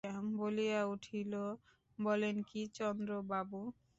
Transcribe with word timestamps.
বলিয়া 0.35 0.81
উঠিল, 0.93 1.33
বলেন 1.99 2.35
কী 2.49 2.61
চন্দ্রবাবু? 2.77 3.59